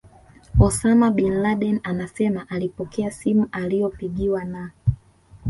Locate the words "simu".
3.11-3.47